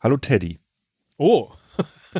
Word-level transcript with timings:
Hallo 0.00 0.16
Teddy. 0.18 0.60
Oh. 1.18 1.50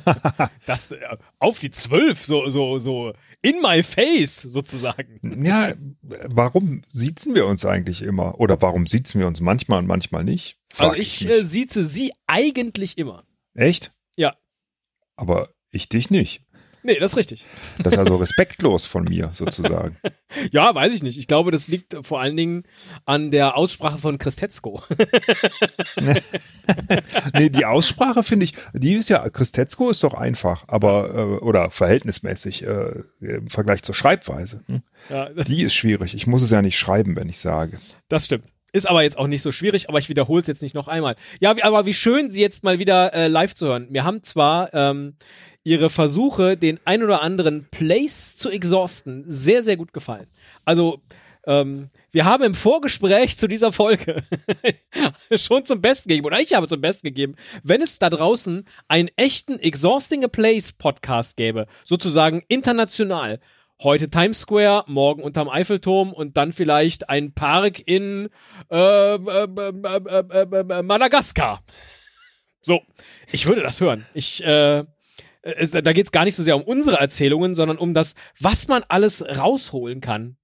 das 0.67 0.93
äh, 0.93 0.99
auf 1.39 1.59
die 1.59 1.71
zwölf, 1.71 2.25
so, 2.25 2.49
so, 2.49 2.79
so 2.79 3.13
in 3.43 3.61
my 3.63 3.83
face 3.83 4.43
sozusagen. 4.43 5.45
Ja, 5.45 5.75
warum 6.03 6.83
siezen 6.93 7.35
wir 7.35 7.47
uns 7.47 7.65
eigentlich 7.65 8.03
immer? 8.03 8.41
Oder 8.41 8.61
warum 8.61 8.87
siezen 8.87 9.21
wir 9.21 9.27
uns 9.27 9.41
manchmal 9.41 9.81
und 9.81 9.87
manchmal 9.87 10.25
nicht? 10.25 10.59
Frag 10.73 10.91
also 10.91 11.01
ich, 11.01 11.25
ich 11.25 11.31
äh, 11.31 11.45
sieze 11.45 11.85
sie 11.85 12.13
eigentlich 12.27 12.99
immer. 12.99 13.25
Echt? 13.55 13.95
Ja. 14.17 14.37
Aber 15.17 15.55
ich 15.77 15.89
dich 15.89 16.11
nicht. 16.11 16.43
Nee, 16.87 16.99
das 17.01 17.13
ist 17.13 17.19
richtig. 17.19 17.45
Das 17.83 17.95
ist 17.95 17.99
also 17.99 18.15
respektlos 18.15 18.87
von 18.87 19.03
mir, 19.05 19.33
sozusagen. 19.35 19.97
ja, 20.53 20.73
weiß 20.73 20.95
ich 20.95 21.03
nicht. 21.03 21.19
Ich 21.19 21.27
glaube, 21.27 21.51
das 21.51 21.67
liegt 21.67 21.97
vor 22.03 22.21
allen 22.21 22.37
Dingen 22.37 22.63
an 23.05 23.33
der 23.33 23.57
Aussprache 23.57 23.99
von 23.99 24.19
Christetzko. 24.19 24.85
nee, 27.35 27.51
die 27.51 27.65
Aussprache 27.65 28.23
finde 28.23 28.45
ich, 28.45 28.55
die 28.73 28.95
ist 28.95 29.09
ja, 29.09 29.29
Christetzko 29.29 29.91
ist 29.91 30.05
doch 30.05 30.15
einfach, 30.15 30.63
aber, 30.69 31.13
äh, 31.13 31.45
oder 31.45 31.73
verhältnismäßig 31.73 32.63
äh, 32.65 33.03
im 33.21 33.49
Vergleich 33.49 33.83
zur 33.83 33.97
Schreibweise. 33.97 34.63
Hm? 34.67 34.83
Ja. 35.11 35.31
Die 35.31 35.65
ist 35.65 35.75
schwierig. 35.75 36.15
Ich 36.15 36.29
muss 36.29 36.43
es 36.43 36.51
ja 36.53 36.63
nicht 36.63 36.79
schreiben, 36.79 37.17
wenn 37.17 37.29
ich 37.29 37.41
sage. 37.41 37.79
Das 38.09 38.27
stimmt. 38.27 38.45
Ist 38.73 38.89
aber 38.89 39.03
jetzt 39.03 39.19
auch 39.19 39.27
nicht 39.27 39.43
so 39.43 39.53
schwierig, 39.53 39.89
aber 39.89 39.99
ich 39.99 40.09
wiederhole 40.09 40.43
es 40.43 40.47
jetzt 40.47 40.63
nicht 40.63 40.75
noch 40.75 40.87
einmal. 40.87 41.17
Ja, 41.41 41.55
aber 41.63 41.87
wie 41.87 41.95
schön, 41.95 42.31
Sie 42.31 42.43
jetzt 42.43 42.63
mal 42.63 42.79
wieder 42.79 43.13
äh, 43.15 43.27
live 43.27 43.55
zu 43.55 43.67
hören. 43.67 43.89
Wir 43.91 44.05
haben 44.05 44.23
zwar 44.23 44.73
ähm, 44.75 45.15
ihre 45.67 45.91
Versuche, 45.91 46.57
den 46.57 46.79
ein 46.85 47.03
oder 47.03 47.23
anderen 47.23 47.67
Place 47.73 48.37
zu 48.37 48.51
exhausten, 48.51 49.25
sehr, 49.27 49.65
sehr 49.65 49.77
gut 49.77 49.93
gefallen. 49.93 50.29
Also, 50.65 51.03
ähm, 51.45 51.91
wir 52.13 52.25
haben 52.25 52.45
im 52.45 52.55
Vorgespräch 52.55 53.37
zu 53.37 53.49
dieser 53.49 53.73
Folge 53.73 54.23
schon 55.35 55.65
zum 55.65 55.81
Besten 55.81 56.09
gegeben, 56.09 56.27
oder 56.27 56.39
ich 56.39 56.55
habe 56.55 56.69
zum 56.69 56.81
Besten 56.81 57.09
gegeben, 57.09 57.35
wenn 57.65 57.83
es 57.83 57.99
da 57.99 58.11
draußen 58.11 58.65
einen 58.87 59.11
echten 59.17 59.59
Exhausting 59.59 60.25
a 60.25 60.29
Place 60.29 60.73
Podcast 60.73 61.37
gäbe, 61.37 61.67
sozusagen 61.85 62.45
international. 62.47 63.41
Heute 63.83 64.09
Times 64.09 64.43
Square, 64.43 64.85
morgen 64.87 65.21
unterm 65.21 65.49
Eiffelturm 65.49 66.13
und 66.13 66.37
dann 66.37 66.53
vielleicht 66.53 67.11
ein 67.11 67.35
Park 67.35 67.83
in 67.85 68.29
äh, 68.71 69.15
äh, 69.17 69.19
äh, 69.19 70.83
Madagaskar. 70.85 71.65
So, 72.63 72.83
ich 73.33 73.47
würde 73.47 73.63
das 73.63 73.81
hören. 73.81 74.07
Ich, 74.15 74.45
äh, 74.45 74.85
es, 75.57 75.71
da 75.71 75.93
geht 75.93 76.07
es 76.07 76.13
gar 76.13 76.25
nicht 76.25 76.35
so 76.35 76.43
sehr 76.43 76.57
um 76.57 76.63
unsere 76.63 76.99
Erzählungen, 76.99 77.55
sondern 77.55 77.79
um 77.79 77.95
das, 77.95 78.15
was 78.41 78.69
man 78.69 78.83
alles 78.89 79.25
rausholen 79.39 80.01
kann 80.01 80.37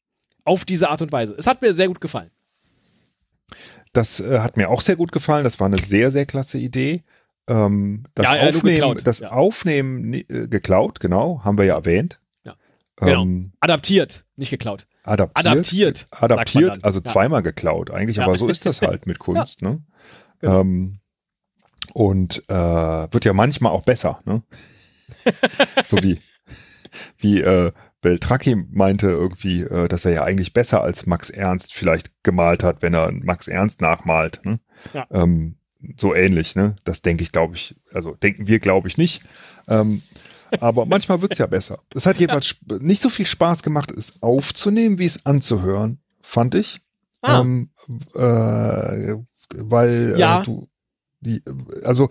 auf 0.44 0.64
diese 0.64 0.90
Art 0.90 1.02
und 1.02 1.12
Weise. 1.12 1.34
Es 1.36 1.46
hat 1.46 1.62
mir 1.62 1.74
sehr 1.74 1.88
gut 1.88 2.00
gefallen. 2.00 2.30
Das 3.92 4.20
äh, 4.20 4.38
hat 4.38 4.56
mir 4.56 4.70
auch 4.70 4.80
sehr 4.80 4.96
gut 4.96 5.12
gefallen. 5.12 5.44
Das 5.44 5.60
war 5.60 5.66
eine 5.66 5.76
sehr, 5.76 6.10
sehr 6.10 6.26
klasse 6.26 6.58
Idee. 6.58 7.02
Ähm, 7.48 8.04
das 8.14 8.26
ja, 8.26 8.48
Aufnehmen, 8.48 9.00
das 9.04 9.18
ja. 9.20 9.30
Aufnehmen 9.30 10.14
äh, 10.14 10.24
geklaut, 10.48 11.00
genau, 11.00 11.42
haben 11.44 11.58
wir 11.58 11.64
ja 11.64 11.74
erwähnt. 11.74 12.20
Ja. 12.44 12.54
Genau. 12.96 13.22
Ähm, 13.22 13.52
adaptiert, 13.60 14.24
nicht 14.36 14.50
geklaut. 14.50 14.86
Adaptiert. 15.02 15.46
Adaptiert. 15.46 16.06
Adaptiert, 16.10 16.84
also 16.84 17.00
zweimal 17.00 17.42
geklaut 17.42 17.90
eigentlich, 17.90 18.20
aber 18.20 18.36
so 18.36 18.48
ist 18.48 18.64
das 18.64 18.80
halt 18.82 19.06
mit 19.06 19.18
Kunst, 19.18 19.62
ne? 19.62 19.82
Genau. 20.38 20.60
Ähm, 20.60 20.98
und 21.94 22.44
äh, 22.48 22.54
wird 22.54 23.24
ja 23.24 23.32
manchmal 23.32 23.72
auch 23.72 23.82
besser, 23.82 24.20
ne? 24.24 24.44
so 25.86 26.02
wie, 26.02 26.18
wie 27.18 27.40
äh, 27.40 27.72
Beltracchi 28.00 28.56
meinte 28.70 29.08
irgendwie, 29.08 29.62
äh, 29.62 29.88
dass 29.88 30.04
er 30.04 30.12
ja 30.12 30.24
eigentlich 30.24 30.52
besser 30.52 30.82
als 30.82 31.06
Max 31.06 31.30
Ernst 31.30 31.72
vielleicht 31.72 32.22
gemalt 32.22 32.62
hat, 32.62 32.82
wenn 32.82 32.94
er 32.94 33.12
Max 33.12 33.48
Ernst 33.48 33.80
nachmalt. 33.80 34.44
Ne? 34.44 34.60
Ja. 34.92 35.06
Ähm, 35.10 35.56
so 35.96 36.14
ähnlich, 36.14 36.54
ne? 36.54 36.76
Das 36.84 37.02
denke 37.02 37.22
ich, 37.22 37.32
glaube 37.32 37.56
ich, 37.56 37.76
also 37.92 38.14
denken 38.14 38.46
wir, 38.46 38.58
glaube 38.58 38.88
ich, 38.88 38.98
nicht. 38.98 39.22
Ähm, 39.68 40.02
aber 40.60 40.86
manchmal 40.86 41.22
wird's 41.22 41.38
ja 41.38 41.46
besser. 41.46 41.78
Es 41.94 42.06
hat 42.06 42.18
jedenfalls 42.20 42.56
ja. 42.68 42.78
nicht 42.78 43.00
so 43.00 43.08
viel 43.08 43.26
Spaß 43.26 43.62
gemacht, 43.62 43.90
es 43.90 44.22
aufzunehmen, 44.22 44.98
wie 44.98 45.06
es 45.06 45.24
anzuhören, 45.26 46.00
fand 46.20 46.54
ich. 46.54 46.80
Ah. 47.22 47.40
Ähm, 47.40 47.70
äh, 48.14 49.16
weil 49.54 50.14
ja. 50.18 50.42
äh, 50.42 50.44
du 50.44 50.68
die, 51.22 51.42
also 51.84 52.08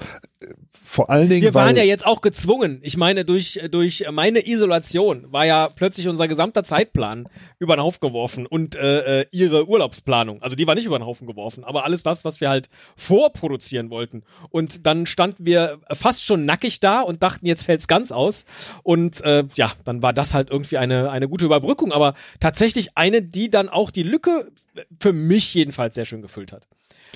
vor 0.84 1.10
allen 1.10 1.30
Dingen. 1.30 1.42
Wir 1.42 1.54
waren 1.54 1.78
ja 1.78 1.84
jetzt 1.84 2.06
auch 2.06 2.22
gezwungen. 2.22 2.80
Ich 2.82 2.98
meine, 2.98 3.24
durch, 3.24 3.62
durch 3.72 4.06
meine 4.12 4.46
Isolation 4.46 5.32
war 5.32 5.46
ja 5.46 5.70
plötzlich 5.74 6.08
unser 6.08 6.28
gesamter 6.28 6.64
Zeitplan 6.64 7.30
über 7.60 7.78
den 7.78 7.84
Haufen 7.84 8.00
geworfen 8.02 8.46
und 8.46 8.76
äh, 8.76 9.22
äh, 9.22 9.26
ihre 9.32 9.70
Urlaubsplanung. 9.70 10.42
Also 10.42 10.56
die 10.56 10.68
war 10.68 10.76
nicht 10.76 10.86
über 10.86 11.00
den 11.00 11.06
Haufen 11.06 11.28
geworfen, 11.28 11.64
aber 11.64 11.86
alles 11.86 12.04
das, 12.04 12.26
was 12.26 12.42
wir 12.42 12.50
halt 12.50 12.70
vorproduzieren 12.98 13.90
wollten. 13.90 14.24
Und 14.50 14.86
dann 14.86 15.06
standen 15.06 15.46
wir 15.46 15.80
fast 15.92 16.26
schon 16.26 16.46
nackig 16.46 16.80
da 16.80 17.02
und 17.02 17.24
dachten, 17.24 17.46
jetzt 17.46 17.64
fällt's 17.64 17.88
ganz 17.88 18.12
aus. 18.12 18.46
Und 18.84 19.22
äh, 19.22 19.46
ja, 19.56 19.72
dann 19.86 20.04
war 20.04 20.12
das 20.12 20.34
halt 20.34 20.50
irgendwie 20.50 20.78
eine, 20.78 21.10
eine 21.10 21.30
gute 21.30 21.46
Überbrückung, 21.46 21.94
aber 21.94 22.16
tatsächlich 22.40 22.98
eine, 22.98 23.22
die 23.22 23.50
dann 23.50 23.70
auch 23.70 23.92
die 23.92 24.04
Lücke 24.04 24.52
für 25.00 25.14
mich 25.14 25.54
jedenfalls 25.54 25.96
sehr 25.96 26.06
schön 26.06 26.22
gefüllt 26.22 26.52
hat. 26.52 26.68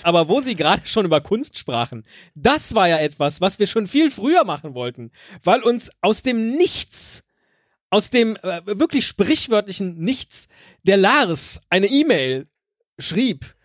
Aber 0.03 0.27
wo 0.27 0.41
Sie 0.41 0.55
gerade 0.55 0.85
schon 0.85 1.05
über 1.05 1.21
Kunst 1.21 1.57
sprachen, 1.57 2.03
das 2.35 2.75
war 2.75 2.87
ja 2.87 2.97
etwas, 2.97 3.41
was 3.41 3.59
wir 3.59 3.67
schon 3.67 3.87
viel 3.87 4.11
früher 4.11 4.43
machen 4.43 4.73
wollten, 4.73 5.11
weil 5.43 5.61
uns 5.63 5.91
aus 6.01 6.21
dem 6.21 6.57
Nichts, 6.57 7.23
aus 7.89 8.09
dem 8.09 8.35
äh, 8.37 8.61
wirklich 8.65 9.07
sprichwörtlichen 9.07 9.97
Nichts, 9.97 10.47
der 10.83 10.97
Lars 10.97 11.61
eine 11.69 11.87
E-Mail 11.87 12.47
schrieb 12.99 13.55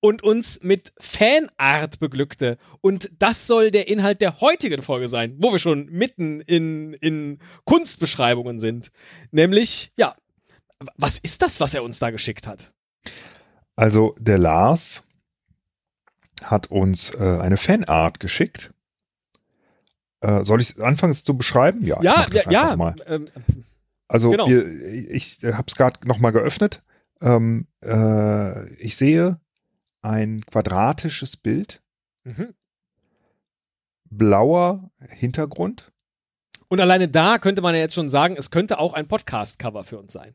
und 0.00 0.22
uns 0.22 0.60
mit 0.62 0.92
Fanart 0.98 1.98
beglückte. 1.98 2.58
Und 2.82 3.10
das 3.18 3.46
soll 3.46 3.70
der 3.70 3.88
Inhalt 3.88 4.20
der 4.20 4.42
heutigen 4.42 4.82
Folge 4.82 5.08
sein, 5.08 5.34
wo 5.38 5.50
wir 5.50 5.58
schon 5.58 5.86
mitten 5.86 6.40
in, 6.42 6.92
in 6.94 7.38
Kunstbeschreibungen 7.64 8.58
sind. 8.58 8.92
Nämlich, 9.30 9.92
ja, 9.96 10.14
was 10.96 11.18
ist 11.18 11.40
das, 11.40 11.58
was 11.58 11.72
er 11.72 11.82
uns 11.82 12.00
da 12.00 12.10
geschickt 12.10 12.46
hat? 12.46 12.72
Also 13.76 14.14
der 14.18 14.36
Lars 14.36 15.04
hat 16.42 16.70
uns 16.70 17.14
äh, 17.14 17.38
eine 17.40 17.56
Fanart 17.56 18.20
geschickt. 18.20 18.72
Äh, 20.20 20.44
soll 20.44 20.60
ich 20.60 20.82
anfangen, 20.82 21.12
es 21.12 21.24
zu 21.24 21.36
beschreiben? 21.36 21.84
Ja, 21.84 22.02
ja, 22.02 22.26
ja, 22.32 22.50
ja 22.50 22.76
mal. 22.76 22.94
Ähm, 23.06 23.28
also 24.08 24.30
genau. 24.30 24.48
wir, 24.48 24.66
ich 25.10 25.40
habe 25.44 25.64
es 25.66 25.74
gerade 25.76 26.06
noch 26.06 26.18
mal 26.18 26.30
geöffnet. 26.30 26.82
Ähm, 27.20 27.66
äh, 27.82 28.72
ich 28.74 28.96
sehe 28.96 29.40
ein 30.02 30.44
quadratisches 30.46 31.36
Bild, 31.36 31.82
mhm. 32.24 32.54
blauer 34.10 34.90
Hintergrund. 35.00 35.92
Und 36.68 36.80
alleine 36.80 37.08
da 37.08 37.38
könnte 37.38 37.62
man 37.62 37.74
ja 37.74 37.80
jetzt 37.80 37.94
schon 37.94 38.10
sagen, 38.10 38.36
es 38.36 38.50
könnte 38.50 38.78
auch 38.78 38.94
ein 38.94 39.08
Podcast-Cover 39.08 39.84
für 39.84 39.98
uns 39.98 40.12
sein. 40.12 40.34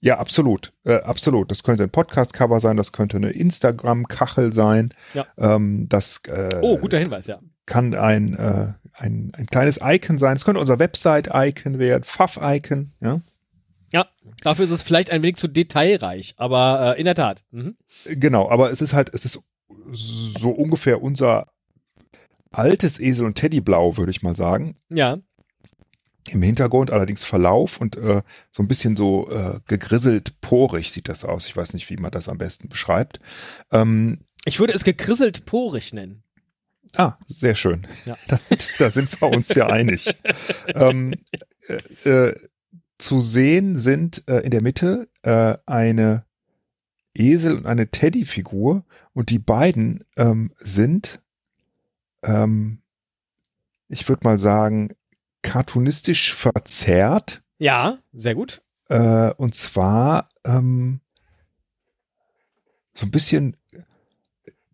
Ja, 0.00 0.18
absolut. 0.18 0.72
Äh, 0.84 0.94
absolut. 0.94 1.50
Das 1.50 1.62
könnte 1.62 1.82
ein 1.82 1.90
Podcast-Cover 1.90 2.58
sein, 2.60 2.76
das 2.76 2.92
könnte 2.92 3.18
eine 3.18 3.30
Instagram-Kachel 3.30 4.52
sein. 4.52 4.90
Ja. 5.14 5.26
Ähm, 5.36 5.88
das 5.88 6.22
äh, 6.26 6.58
oh, 6.62 6.78
guter 6.78 6.98
Hinweis, 6.98 7.26
ja. 7.26 7.40
Kann 7.66 7.94
ein, 7.94 8.34
äh, 8.34 8.72
ein, 8.94 9.32
ein 9.36 9.46
kleines 9.46 9.80
Icon 9.82 10.18
sein. 10.18 10.36
Es 10.36 10.44
könnte 10.44 10.60
unser 10.60 10.78
Website-Icon 10.78 11.78
werden, 11.78 12.04
Pfaff-Icon, 12.04 12.92
ja. 13.00 13.20
Ja, 13.92 14.06
dafür 14.42 14.64
ist 14.64 14.70
es 14.70 14.82
vielleicht 14.82 15.10
ein 15.10 15.22
wenig 15.22 15.36
zu 15.36 15.48
detailreich, 15.48 16.34
aber 16.36 16.94
äh, 16.96 17.00
in 17.00 17.04
der 17.04 17.16
Tat. 17.16 17.42
Mhm. 17.50 17.76
Genau, 18.04 18.48
aber 18.48 18.70
es 18.70 18.80
ist 18.80 18.92
halt, 18.92 19.12
es 19.12 19.24
ist 19.24 19.40
so 19.92 20.50
ungefähr 20.50 21.02
unser 21.02 21.48
altes 22.52 23.00
Esel- 23.00 23.26
und 23.26 23.34
Teddyblau, 23.34 23.96
würde 23.96 24.10
ich 24.10 24.22
mal 24.22 24.36
sagen. 24.36 24.76
Ja. 24.88 25.18
Im 26.28 26.42
Hintergrund 26.42 26.90
allerdings 26.90 27.24
Verlauf 27.24 27.80
und 27.80 27.96
äh, 27.96 28.22
so 28.50 28.62
ein 28.62 28.68
bisschen 28.68 28.96
so 28.96 29.30
äh, 29.30 29.60
gegrisselt 29.66 30.40
porig 30.40 30.92
sieht 30.92 31.08
das 31.08 31.24
aus. 31.24 31.46
Ich 31.46 31.56
weiß 31.56 31.74
nicht, 31.74 31.88
wie 31.90 31.96
man 31.96 32.10
das 32.10 32.28
am 32.28 32.38
besten 32.38 32.68
beschreibt. 32.68 33.20
Ähm, 33.72 34.18
ich 34.44 34.60
würde 34.60 34.74
es 34.74 34.84
gegrisselt 34.84 35.46
porig 35.46 35.92
nennen. 35.92 36.22
Ah, 36.96 37.14
sehr 37.26 37.54
schön. 37.54 37.86
Ja. 38.04 38.16
Da, 38.28 38.38
da, 38.78 38.90
sind 38.90 39.20
wir 39.20 39.28
uns 39.28 39.48
ja 39.54 39.68
einig. 39.68 40.16
ähm, 40.68 41.14
äh, 42.04 42.28
äh, 42.28 42.36
zu 42.98 43.20
sehen 43.20 43.76
sind 43.76 44.28
äh, 44.28 44.40
in 44.40 44.50
der 44.50 44.62
Mitte 44.62 45.08
äh, 45.22 45.56
eine 45.66 46.24
Esel 47.14 47.56
und 47.56 47.66
eine 47.66 47.88
Teddy-Figur 47.88 48.84
und 49.12 49.30
die 49.30 49.38
beiden 49.38 50.04
ähm, 50.16 50.52
sind, 50.56 51.20
ähm, 52.22 52.82
ich 53.88 54.08
würde 54.08 54.24
mal 54.24 54.38
sagen, 54.38 54.90
cartoonistisch 55.42 56.34
verzerrt. 56.34 57.42
Ja, 57.58 57.98
sehr 58.12 58.34
gut. 58.34 58.62
Äh, 58.88 59.32
und 59.34 59.54
zwar 59.54 60.28
ähm, 60.44 61.00
so 62.94 63.06
ein 63.06 63.10
bisschen, 63.10 63.56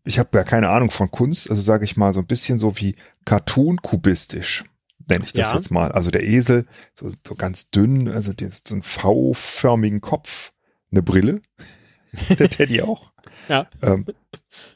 ich 0.05 0.19
habe 0.19 0.37
ja 0.39 0.45
keine 0.45 0.69
Ahnung 0.71 0.91
von 0.91 1.11
Kunst, 1.11 1.51
also 1.51 1.63
sage 1.63 1.85
ich 1.85 1.97
mal 1.97 2.15
so 2.15 2.21
ein 2.21 2.27
bisschen 2.27 2.59
so 2.59 2.79
wie 2.79 2.97
Cartoon-kubistisch, 3.25 4.65
nenne 5.09 5.25
ich 5.25 5.33
das 5.33 5.51
ja. 5.51 5.55
jetzt 5.55 5.71
mal. 5.71 5.93
Also 5.93 6.11
der 6.11 6.25
Esel, 6.25 6.67
so, 6.95 7.11
so 7.27 7.35
ganz 7.35 7.71
dünn, 7.71 8.09
also 8.09 8.33
der, 8.33 8.51
so 8.51 8.75
einen 8.75 8.83
V-förmigen 8.83 10.01
Kopf, 10.01 10.53
eine 10.91 11.03
Brille. 11.03 11.43
der 12.39 12.49
Teddy 12.49 12.83
auch. 12.83 13.13
Ja. 13.49 13.67
Ähm, 13.83 14.07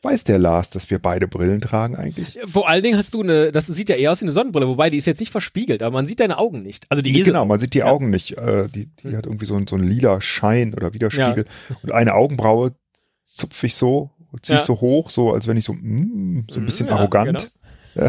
weiß 0.02 0.24
der 0.24 0.38
Lars, 0.38 0.70
dass 0.70 0.90
wir 0.90 0.98
beide 0.98 1.28
Brillen 1.28 1.60
tragen 1.60 1.96
eigentlich? 1.96 2.38
Vor 2.46 2.68
allen 2.68 2.82
Dingen 2.82 2.96
hast 2.98 3.14
du 3.14 3.22
eine, 3.22 3.52
das 3.52 3.66
sieht 3.66 3.88
ja 3.88 3.96
eher 3.96 4.12
aus 4.12 4.20
wie 4.20 4.24
eine 4.26 4.32
Sonnenbrille, 4.32 4.68
wobei 4.68 4.90
die 4.90 4.96
ist 4.96 5.06
jetzt 5.06 5.20
nicht 5.20 5.32
verspiegelt, 5.32 5.82
aber 5.82 5.92
man 5.92 6.06
sieht 6.06 6.20
deine 6.20 6.38
Augen 6.38 6.62
nicht. 6.62 6.84
Also 6.88 7.02
die 7.02 7.10
Esel. 7.12 7.32
Genau, 7.32 7.44
man 7.46 7.58
sieht 7.60 7.74
die 7.74 7.82
Augen 7.84 8.10
nicht. 8.10 8.36
Äh, 8.38 8.68
die, 8.68 8.86
die 9.02 9.16
hat 9.16 9.26
irgendwie 9.26 9.46
so, 9.46 9.56
ein- 9.56 9.66
so 9.66 9.76
einen 9.76 9.86
lila 9.86 10.20
Schein 10.20 10.74
oder 10.74 10.92
Widerspiegel. 10.94 11.44
Und 11.82 11.92
eine 11.92 12.14
Augenbraue 12.14 12.74
zupfe 13.24 13.66
ich 13.66 13.74
so, 13.74 14.10
ziehe 14.42 14.56
ich 14.56 14.62
Ja. 14.62 14.66
so 14.66 14.80
hoch, 14.80 15.10
so 15.10 15.32
als 15.32 15.46
wenn 15.46 15.56
ich 15.56 15.64
so, 15.64 15.72
mm, 15.72 16.46
so 16.50 16.58
ein 16.60 16.64
bisschen 16.64 16.86
Ja, 16.88 16.96
arrogant. 16.96 17.50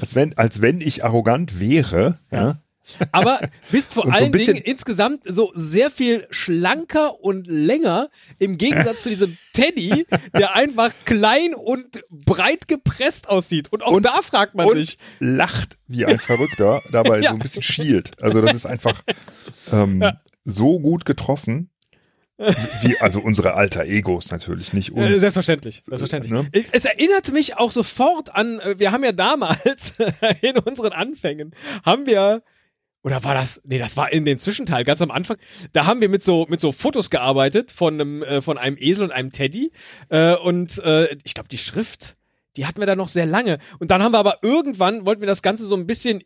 als, 0.00 0.14
wenn, 0.14 0.36
als 0.36 0.60
wenn 0.60 0.80
ich 0.80 1.04
arrogant 1.04 1.58
wäre. 1.60 2.18
Ja. 2.30 2.60
Aber 3.12 3.40
bist 3.70 3.94
vor 3.94 4.04
so 4.04 4.10
allen 4.10 4.32
Dingen 4.32 4.56
insgesamt 4.56 5.22
so 5.24 5.52
sehr 5.54 5.90
viel 5.90 6.26
schlanker 6.30 7.20
und 7.20 7.46
länger 7.46 8.10
im 8.38 8.58
Gegensatz 8.58 9.02
zu 9.02 9.08
diesem 9.08 9.36
Teddy, 9.52 10.06
der 10.36 10.54
einfach 10.54 10.92
klein 11.04 11.54
und 11.54 12.04
breit 12.10 12.68
gepresst 12.68 13.28
aussieht. 13.28 13.72
Und 13.72 13.82
auch 13.82 13.92
Und- 13.92 14.06
da 14.06 14.22
fragt 14.22 14.54
man 14.54 14.66
Und 14.66 14.76
sich, 14.76 14.98
lacht 15.18 15.78
wie 15.86 16.04
ein 16.06 16.18
Verrückter, 16.18 16.80
dabei 16.92 17.18
Ja. 17.20 17.30
so 17.30 17.36
ein 17.36 17.40
bisschen 17.40 17.62
schielt. 17.62 18.12
Also 18.22 18.40
das 18.40 18.54
ist 18.54 18.66
einfach 18.66 19.02
ähm, 19.72 20.00
Ja. 20.02 20.20
so 20.44 20.80
gut 20.80 21.04
getroffen. 21.04 21.70
Wie, 22.82 22.96
also 23.00 23.20
unsere 23.20 23.52
alter 23.52 23.84
Egos 23.84 24.30
natürlich, 24.30 24.72
nicht 24.72 24.92
uns. 24.92 25.04
Äh, 25.10 25.14
Selbstverständlich, 25.16 25.82
selbstverständlich. 25.86 26.32
Ne? 26.32 26.48
Es 26.72 26.86
erinnert 26.86 27.32
mich 27.32 27.58
auch 27.58 27.70
sofort 27.70 28.34
an, 28.34 28.60
äh, 28.60 28.78
wir 28.78 28.92
haben 28.92 29.04
ja 29.04 29.12
damals 29.12 29.98
in 30.40 30.56
unseren 30.56 30.92
Anfängen, 30.92 31.54
haben 31.84 32.06
wir, 32.06 32.42
oder 33.02 33.24
war 33.24 33.34
das, 33.34 33.60
nee, 33.64 33.78
das 33.78 33.96
war 33.96 34.12
in 34.12 34.24
den 34.24 34.38
Zwischenteil, 34.38 34.84
ganz 34.84 35.00
am 35.00 35.10
Anfang, 35.10 35.36
da 35.72 35.86
haben 35.86 36.00
wir 36.00 36.08
mit 36.08 36.22
so, 36.22 36.46
mit 36.48 36.60
so 36.60 36.72
Fotos 36.72 37.10
gearbeitet 37.10 37.70
von 37.70 37.94
einem, 37.94 38.22
äh, 38.22 38.42
von 38.42 38.58
einem 38.58 38.76
Esel 38.78 39.06
und 39.06 39.12
einem 39.12 39.32
Teddy. 39.32 39.72
Äh, 40.08 40.34
und 40.34 40.78
äh, 40.78 41.16
ich 41.24 41.34
glaube, 41.34 41.48
die 41.48 41.58
Schrift, 41.58 42.16
die 42.56 42.66
hatten 42.66 42.80
wir 42.80 42.86
da 42.86 42.96
noch 42.96 43.08
sehr 43.08 43.26
lange. 43.26 43.58
Und 43.78 43.90
dann 43.90 44.02
haben 44.02 44.12
wir 44.12 44.18
aber 44.18 44.38
irgendwann, 44.42 45.06
wollten 45.06 45.20
wir 45.22 45.28
das 45.28 45.42
Ganze 45.42 45.66
so 45.66 45.76
ein 45.76 45.86
bisschen 45.86 46.20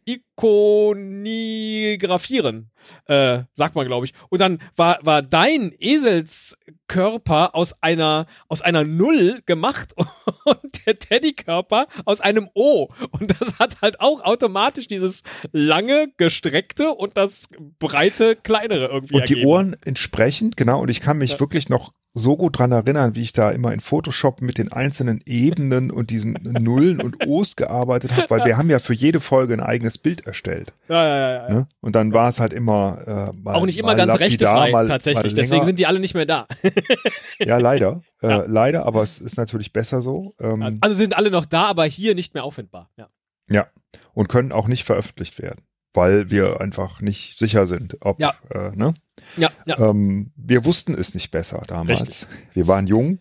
ikonigrafieren, 1.35 2.71
äh, 3.07 3.41
sagt 3.53 3.75
man, 3.75 3.87
glaube 3.87 4.07
ich. 4.07 4.15
Und 4.31 4.41
dann 4.41 4.59
war, 4.77 4.99
war 5.03 5.23
dein 5.23 5.73
Eselskörper 5.79 7.55
aus 7.55 7.75
einer, 7.83 8.27
aus 8.49 8.63
einer 8.63 8.85
Null 8.85 9.41
gemacht 9.47 9.95
und 10.45 10.87
der 10.87 10.99
Teddykörper 10.99 11.87
aus 12.05 12.21
einem 12.21 12.49
O. 12.55 12.89
Und 13.11 13.39
das 13.41 13.59
hat 13.59 13.81
halt 13.83 14.01
auch 14.01 14.23
automatisch 14.23 14.89
dieses 14.89 15.23
lange, 15.53 16.09
gestreckte 16.17 16.91
und 16.93 17.17
das 17.17 17.49
breite, 17.79 18.37
kleinere 18.37 18.87
irgendwie 18.87 19.15
Und 19.17 19.29
die 19.29 19.35
ergeben. 19.35 19.49
Ohren 19.49 19.77
entsprechend, 19.85 20.57
genau. 20.57 20.81
Und 20.81 20.89
ich 20.89 21.01
kann 21.01 21.19
mich 21.19 21.33
Ja. 21.33 21.41
wirklich 21.41 21.69
noch 21.69 21.93
so 22.17 22.37
gut 22.37 22.59
dran 22.59 22.71
erinnern, 22.71 23.17
wie 23.17 23.23
ich 23.23 23.33
da 23.33 23.51
immer 23.51 23.73
in 23.73 23.81
Photoshop 23.81 24.41
mit 24.41 24.57
den 24.57 24.73
einzelnen 24.73 25.21
Ebenen 25.27 25.91
und 25.91 26.11
diesen 26.11 26.35
Nullen 26.43 27.01
und 27.01 27.27
O's 27.27 27.57
gearbeitet 27.57 28.17
habe, 28.17 28.31
weil 28.31 28.45
wir 28.45 28.57
haben 28.57 28.71
ja 28.71 28.79
für 28.79 28.95
jede 28.95 29.19
Folge 29.19 29.55
ein 29.55 29.61
eigenes 29.61 29.99
Bild 29.99 30.25
erstellt. 30.25 30.73
Ja, 30.89 31.05
ja, 31.05 31.19
ja, 31.19 31.49
ja. 31.49 31.55
Ne? 31.55 31.69
Und 31.81 31.97
dann 31.97 32.13
war 32.13 32.29
es 32.29 32.39
halt 32.39 32.53
immer 32.53 32.99
äh, 33.35 33.37
mal, 33.37 33.55
Auch 33.57 33.67
nicht 33.67 33.79
immer 33.79 33.97
ganz 33.97 34.13
lapidar, 34.13 34.21
rechtefrei, 34.21 34.71
mal, 34.71 34.87
tatsächlich. 34.87 35.33
Mal 35.33 35.43
Deswegen 35.43 35.65
sind 35.65 35.81
die 35.81 35.87
alle 35.87 35.99
nicht 35.99 36.15
mehr 36.15 36.25
da. 36.25 36.47
ja 37.41 37.59
leider, 37.59 38.03
äh, 38.23 38.29
Ja. 38.29 38.45
leider, 38.47 38.87
aber 38.87 39.03
es 39.03 39.19
ist 39.19 39.37
natürlich 39.37 39.73
besser 39.73 40.01
so. 40.01 40.35
Ähm, 40.39 40.79
Also 40.81 40.95
sind 40.95 41.17
alle 41.17 41.33
noch 41.33 41.47
da, 41.47 41.65
aber 41.65 41.85
hier 41.85 42.15
nicht 42.15 42.33
mehr 42.35 42.45
auffindbar. 42.45 42.91
Ja. 42.97 43.09
Ja, 43.51 43.67
und 44.13 44.29
können 44.29 44.53
auch 44.53 44.69
nicht 44.69 44.85
veröffentlicht 44.85 45.43
werden, 45.43 45.63
weil 45.93 46.31
wir 46.31 46.61
einfach 46.61 47.01
nicht 47.01 47.39
sicher 47.41 47.67
sind, 47.67 47.97
ob, 48.03 48.21
Ja. 48.21 48.35
äh, 48.51 48.71
ne? 48.71 48.95
Ja, 49.37 49.51
ja. 49.67 49.79
Ähm, 49.79 50.33
wir 50.37 50.65
wussten 50.65 50.95
es 50.95 51.15
nicht 51.15 51.31
besser 51.31 51.63
damals. 51.67 52.03
Richtig. 52.03 52.29
Wir 52.53 52.69
waren 52.69 52.87
jung 52.87 53.19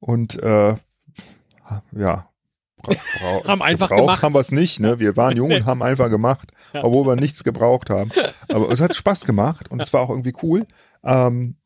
und 0.00 0.40
äh, 0.42 0.76
ja, 1.92 2.28
Haben 3.46 3.62
einfach 3.62 3.88
gebraucht 3.88 4.06
gemacht. 4.06 4.22
haben 4.22 4.34
wir 4.34 4.40
es 4.40 4.52
nicht, 4.52 4.80
ne? 4.80 4.98
Wir 4.98 5.16
waren 5.16 5.36
jung 5.36 5.52
und 5.52 5.64
haben 5.66 5.82
einfach 5.82 6.10
gemacht, 6.10 6.52
obwohl 6.74 7.06
wir 7.06 7.16
nichts 7.16 7.44
gebraucht 7.44 7.90
haben. 7.90 8.10
Aber 8.48 8.70
es 8.70 8.80
hat 8.80 8.94
Spaß 8.96 9.24
gemacht 9.24 9.70
und 9.70 9.82
es 9.82 9.92
war 9.92 10.02
auch 10.02 10.10
irgendwie 10.10 10.34
cool. 10.42 10.66
Ähm, 11.02 11.56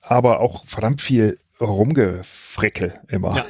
aber 0.00 0.40
auch 0.40 0.66
verdammt 0.66 1.00
viel 1.00 1.38
rumgefrickel 1.60 3.00
immer. 3.08 3.36
Ja. 3.36 3.44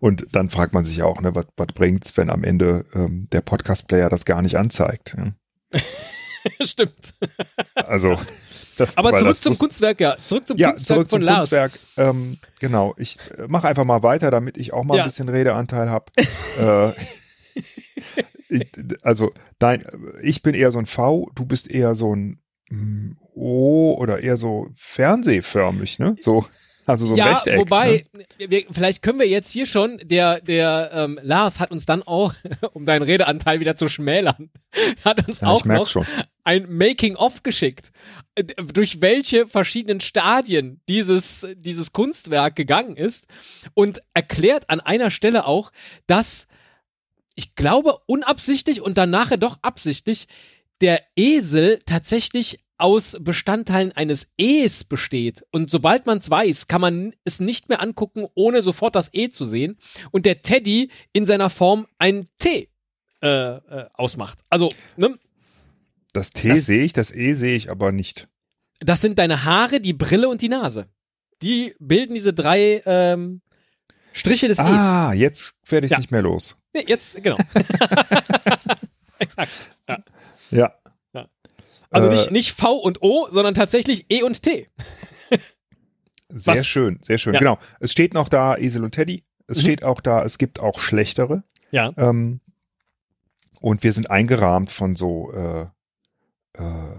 und 0.00 0.26
dann 0.32 0.50
fragt 0.50 0.74
man 0.74 0.84
sich 0.84 1.02
auch, 1.02 1.20
ne, 1.20 1.34
was, 1.34 1.46
bringt's, 1.74 2.16
wenn 2.16 2.30
am 2.30 2.44
Ende 2.44 2.86
ähm, 2.94 3.28
der 3.32 3.40
Podcast-Player 3.40 4.08
das 4.08 4.24
gar 4.24 4.42
nicht 4.42 4.56
anzeigt? 4.56 5.16
Ja? 5.18 5.80
Stimmt. 6.60 7.14
Also, 7.74 8.18
das, 8.76 8.96
Aber 8.96 9.18
zurück 9.18 9.36
zum 9.36 9.58
Kunstwerk, 9.58 10.00
ja. 10.00 10.16
Zurück 10.22 10.46
zum 10.46 10.56
ja, 10.56 10.70
Kunstwerk 10.70 10.96
zurück 10.96 11.10
von 11.10 11.20
zum 11.20 11.26
Lars. 11.26 11.38
Kunstwerk. 11.50 11.72
Ähm, 11.96 12.38
genau, 12.58 12.94
ich 12.96 13.18
äh, 13.36 13.46
mache 13.48 13.68
einfach 13.68 13.84
mal 13.84 14.02
weiter, 14.02 14.30
damit 14.30 14.56
ich 14.56 14.72
auch 14.72 14.84
mal 14.84 14.96
Ja. 14.96 15.02
ein 15.02 15.08
bisschen 15.08 15.28
Redeanteil 15.28 15.90
habe. 15.90 16.06
äh, 16.58 16.90
ich, 18.48 18.66
also, 19.02 19.32
dein, 19.58 19.84
ich 20.22 20.42
bin 20.42 20.54
eher 20.54 20.72
so 20.72 20.78
ein 20.78 20.86
V, 20.86 21.30
du 21.34 21.44
bist 21.44 21.70
eher 21.70 21.94
so 21.94 22.14
ein 22.14 22.40
mm, 22.70 23.12
O 23.34 23.96
oder 23.98 24.20
eher 24.20 24.36
so 24.36 24.68
fernsehförmig, 24.76 25.98
ne? 25.98 26.16
So, 26.20 26.44
also 26.90 27.06
so 27.06 27.14
ein 27.14 27.18
ja, 27.18 27.32
Rechteck. 27.32 27.58
wobei, 27.58 28.04
ne? 28.38 28.50
wir, 28.50 28.64
vielleicht 28.70 29.02
können 29.02 29.18
wir 29.18 29.28
jetzt 29.28 29.50
hier 29.50 29.66
schon, 29.66 29.98
der, 30.02 30.40
der 30.40 30.90
ähm, 30.92 31.18
Lars 31.22 31.60
hat 31.60 31.70
uns 31.70 31.86
dann 31.86 32.02
auch, 32.02 32.34
um 32.72 32.84
deinen 32.86 33.02
Redeanteil 33.02 33.60
wieder 33.60 33.76
zu 33.76 33.88
schmälern, 33.88 34.50
hat 35.04 35.26
uns 35.26 35.40
Ja, 35.40 35.48
auch 35.48 35.64
noch 35.64 35.88
schon. 35.88 36.06
ein 36.44 36.66
Making-of 36.68 37.42
geschickt, 37.42 37.92
äh, 38.34 38.44
durch 38.44 39.00
welche 39.00 39.46
verschiedenen 39.46 40.00
Stadien 40.00 40.80
dieses, 40.88 41.46
dieses 41.56 41.92
Kunstwerk 41.92 42.56
gegangen 42.56 42.96
ist 42.96 43.28
und 43.74 44.02
erklärt 44.14 44.68
an 44.68 44.80
einer 44.80 45.10
Stelle 45.10 45.46
auch, 45.46 45.72
dass 46.06 46.48
ich 47.34 47.54
glaube 47.54 47.98
unabsichtlich 48.06 48.80
und 48.82 48.98
dann 48.98 49.10
nachher 49.10 49.38
doch 49.38 49.58
absichtlich 49.62 50.28
der 50.80 51.02
Esel 51.16 51.80
tatsächlich 51.86 52.64
aus 52.80 53.16
Bestandteilen 53.20 53.92
eines 53.92 54.28
E's 54.38 54.84
besteht. 54.84 55.44
Und 55.52 55.70
sobald 55.70 56.06
man 56.06 56.18
es 56.18 56.30
weiß, 56.30 56.66
kann 56.66 56.80
man 56.80 57.12
es 57.24 57.40
nicht 57.40 57.68
mehr 57.68 57.80
angucken, 57.82 58.26
ohne 58.34 58.62
sofort 58.62 58.96
das 58.96 59.10
E 59.12 59.28
zu 59.30 59.44
sehen. 59.44 59.78
Und 60.10 60.26
der 60.26 60.42
Teddy 60.42 60.90
in 61.12 61.26
seiner 61.26 61.50
Form 61.50 61.86
ein 61.98 62.26
T 62.38 62.68
äh, 63.22 63.28
äh, 63.28 63.86
ausmacht. 63.94 64.38
Also, 64.48 64.72
ne, 64.96 65.16
Das 66.12 66.30
T 66.30 66.54
sehe 66.56 66.82
ich, 66.84 66.92
das 66.92 67.14
E 67.14 67.34
sehe 67.34 67.54
ich 67.56 67.70
aber 67.70 67.92
nicht. 67.92 68.28
Das 68.80 69.00
sind 69.02 69.18
deine 69.18 69.44
Haare, 69.44 69.80
die 69.80 69.92
Brille 69.92 70.28
und 70.28 70.40
die 70.42 70.48
Nase. 70.48 70.88
Die 71.42 71.74
bilden 71.78 72.14
diese 72.14 72.32
drei 72.32 72.82
ähm, 72.86 73.42
Striche 74.12 74.48
des 74.48 74.58
E's. 74.58 74.64
Ah, 74.66 75.12
jetzt 75.12 75.58
werde 75.66 75.86
ich 75.86 75.92
Ja. 75.92 75.98
nicht 75.98 76.10
mehr 76.10 76.22
los. 76.22 76.56
Nee, 76.74 76.84
jetzt, 76.86 77.22
genau. 77.22 77.36
Exakt. 79.18 79.50
Ja. 79.88 79.98
Ja. 80.50 80.74
Also 81.90 82.08
Äh, 82.08 82.10
nicht, 82.10 82.30
nicht 82.30 82.52
V 82.52 82.72
und 82.76 83.02
O, 83.02 83.28
sondern 83.30 83.54
tatsächlich 83.54 84.06
E 84.10 84.22
und 84.22 84.42
T. 84.42 84.68
Sehr 86.32 86.54
Was- 86.54 86.66
schön, 86.66 87.00
sehr 87.02 87.18
schön. 87.18 87.34
Ja. 87.34 87.40
Genau. 87.40 87.58
Es 87.80 87.90
steht 87.90 88.14
noch 88.14 88.28
da 88.28 88.56
Esel 88.56 88.84
und 88.84 88.92
Teddy. 88.92 89.24
Es 89.48 89.56
Mhm. 89.58 89.60
steht 89.62 89.82
auch 89.84 90.00
da, 90.00 90.22
es 90.24 90.38
gibt 90.38 90.60
auch 90.60 90.78
schlechtere. 90.78 91.42
Ja. 91.72 91.92
Ähm, 91.96 92.40
und 93.60 93.82
wir 93.82 93.92
sind 93.92 94.10
eingerahmt 94.10 94.70
von 94.70 94.94
so, 94.94 95.32
äh, 95.32 95.62
äh, 96.54 96.94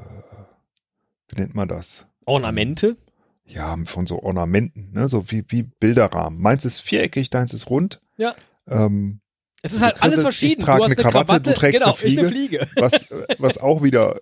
wie 1.29 1.39
nennt 1.39 1.55
man 1.55 1.69
das? 1.69 2.05
Ornamente. 2.25 2.97
Ja, 3.45 3.77
von 3.85 4.05
so 4.05 4.21
Ornamenten, 4.21 4.91
ne? 4.93 5.07
so 5.09 5.31
wie, 5.31 5.45
wie 5.47 5.63
Bilderrahmen. 5.63 6.39
Meins 6.41 6.65
ist 6.65 6.79
viereckig, 6.81 7.29
deins 7.29 7.53
ist 7.53 7.69
rund. 7.69 8.01
Ja. 8.17 8.33
Ähm, 8.67 9.19
Es 9.63 9.73
ist 9.73 9.81
halt 9.83 10.01
alles 10.01 10.15
krisselst, 10.15 10.23
verschieden. 10.39 10.59
ich 10.61 10.65
trage 10.65 10.77
du 10.79 10.83
hast 10.85 10.91
eine 10.97 11.03
Krawatte, 11.03 11.25
Krawatte, 11.27 11.49
du 11.51 11.55
trägst 11.55 11.79
genau, 11.81 11.93
eine 11.95 12.03
ich 12.07 12.17
eine 12.19 12.27
Fliege. 12.27 12.65
Fliege. 12.67 12.81
was, 12.81 13.07
was 13.39 13.57
auch 13.59 13.83
wieder, 13.83 14.19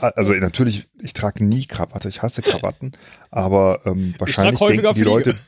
also 0.00 0.32
natürlich, 0.34 0.88
ich 1.00 1.12
trage 1.12 1.44
nie 1.44 1.66
Krawatte, 1.66 2.08
ich 2.08 2.22
hasse 2.22 2.42
Krawatten, 2.42 2.92
aber 3.30 3.80
ähm, 3.84 4.14
wahrscheinlich 4.18 4.58
denken 4.58 4.82
die 4.82 4.88
Fliege. 4.94 5.04
Leute, 5.04 5.38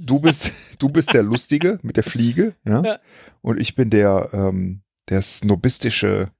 du 0.00 0.18
bist, 0.20 0.52
du 0.78 0.88
bist 0.88 1.12
der 1.14 1.22
Lustige 1.22 1.78
mit 1.82 1.96
der 1.96 2.04
Fliege, 2.04 2.54
ja, 2.66 2.82
Ja. 2.82 2.98
und 3.42 3.60
ich 3.60 3.74
bin 3.74 3.90
der, 3.90 4.30
ähm, 4.32 4.82
der 5.08 5.22
snobistische 5.22 6.30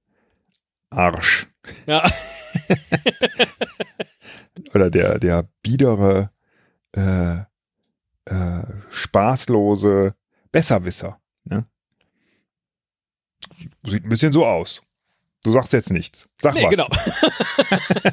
Arsch 0.91 1.47
Ja. 1.87 2.09
oder 4.75 4.91
der, 4.91 5.19
der 5.19 5.49
biedere, 5.63 6.31
äh, 6.93 7.37
äh, 8.25 8.63
spaßlose 8.91 10.15
Besserwisser, 10.53 11.21
ne? 11.45 11.67
Sieht 13.89 14.05
ein 14.05 14.09
bisschen 14.09 14.33
so 14.33 14.47
aus. 14.47 14.83
Du 15.45 15.53
sagst 15.53 15.73
jetzt 15.73 15.93
nichts. 15.93 16.29
Sag 16.41 16.55
Nee, 16.55 16.65
was. 16.65 16.71
genau. 16.71 16.89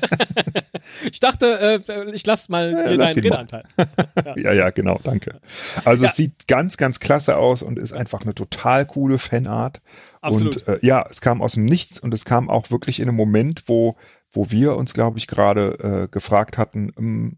ich 1.11 1.19
dachte, 1.19 1.81
äh, 1.87 2.11
ich 2.13 2.25
lass 2.25 2.49
mal 2.49 2.71
Ja, 2.71 2.91
lass 2.91 3.13
deinen. 3.15 3.23
Redeanteil. 3.23 3.63
Ja, 4.37 4.53
ja, 4.53 4.69
genau, 4.69 4.99
danke. 5.03 5.39
Also 5.85 6.03
Ja. 6.03 6.09
es 6.09 6.15
sieht 6.15 6.47
ganz, 6.47 6.77
ganz 6.77 6.99
klasse 6.99 7.37
aus 7.37 7.63
und 7.63 7.79
ist 7.79 7.93
einfach 7.93 8.21
eine 8.21 8.35
total 8.35 8.85
coole 8.85 9.17
Fanart. 9.17 9.81
Absolut. 10.21 10.57
Und 10.57 10.67
äh, 10.67 10.79
ja, 10.85 11.05
es 11.09 11.21
kam 11.21 11.41
aus 11.41 11.53
dem 11.53 11.65
Nichts 11.65 11.99
und 11.99 12.13
es 12.13 12.25
kam 12.25 12.49
auch 12.49 12.69
wirklich 12.69 12.99
in 12.99 13.07
einem 13.07 13.17
Moment, 13.17 13.63
wo, 13.67 13.95
wo 14.31 14.51
wir 14.51 14.75
uns, 14.75 14.93
glaube 14.93 15.17
ich, 15.17 15.27
gerade 15.27 16.03
äh, 16.03 16.07
gefragt 16.09 16.57
hatten, 16.57 16.91
ähm, 16.97 17.37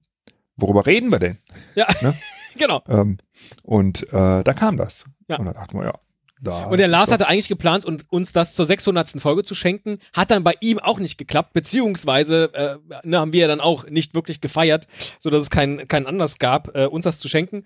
worüber 0.56 0.86
reden 0.86 1.12
wir 1.12 1.20
denn? 1.20 1.38
Ja, 1.76 1.88
ne? 2.02 2.14
genau. 2.58 2.82
Ähm, 2.90 3.18
und 3.64 4.04
äh, 4.12 4.44
da 4.44 4.54
kam 4.54 4.78
das. 4.78 5.06
Ja. 5.28 5.38
Und 5.38 5.46
da 5.46 5.54
dachten 5.54 5.78
wir, 5.80 5.86
ja, 5.86 5.94
da 6.42 6.66
und 6.66 6.78
der 6.78 6.88
Lars 6.88 7.12
hatte 7.12 7.28
eigentlich 7.28 7.48
geplant, 7.48 7.86
uns 7.86 8.34
das 8.34 8.54
zur 8.54 8.66
600. 8.66 9.22
Folge 9.22 9.44
zu 9.44 9.56
schenken. 9.56 10.00
Hat 10.14 10.32
dann 10.32 10.44
bei 10.44 10.54
ihm 10.60 10.80
auch 10.80 11.00
nicht 11.00 11.18
geklappt, 11.18 11.54
beziehungsweise 11.54 12.54
äh, 12.54 12.78
ne, 13.04 13.20
haben 13.20 13.34
wir 13.34 13.42
ja 13.42 13.48
dann 13.48 13.62
auch 13.62 13.88
nicht 13.88 14.14
wirklich 14.14 14.42
gefeiert, 14.42 14.88
so 15.20 15.30
dass 15.30 15.44
es 15.44 15.50
keinen 15.50 15.88
keinen 15.88 16.06
Anlass 16.06 16.38
gab, 16.38 16.76
äh, 16.76 16.86
uns 16.86 17.04
das 17.04 17.20
zu 17.20 17.28
schenken. 17.28 17.66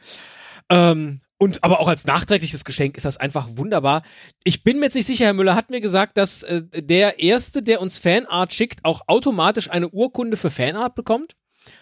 Ähm, 0.70 1.22
und 1.38 1.64
aber 1.64 1.80
auch 1.80 1.88
als 1.88 2.06
nachträgliches 2.06 2.66
Geschenk 2.66 2.98
ist 2.98 3.06
das 3.06 3.18
einfach 3.18 3.48
wunderbar. 3.56 4.04
Ich 4.44 4.64
bin 4.64 4.78
mir 4.78 4.86
jetzt 4.86 4.96
nicht 4.96 5.08
sicher, 5.08 5.26
Herr 5.26 5.34
Müller 5.34 5.56
hat 5.56 5.72
mir 5.72 5.82
gesagt, 5.82 6.18
dass 6.18 6.44
äh, 6.44 6.62
der 6.72 7.20
Erste, 7.20 7.64
der 7.64 7.82
uns 7.82 7.98
Fanart 7.98 8.54
schickt, 8.54 8.86
auch 8.86 9.02
automatisch 9.08 9.70
eine 9.72 9.90
Urkunde 9.90 10.38
für 10.38 10.52
Fanart 10.52 10.94
bekommt. 10.94 11.36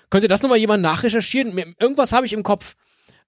Könnte 0.10 0.28
das 0.28 0.42
nochmal 0.42 0.60
jemand 0.60 0.82
nachrecherchieren? 0.82 1.58
Irgendwas 1.78 2.14
habe 2.14 2.26
ich 2.26 2.34
im 2.34 2.44
Kopf 2.44 2.76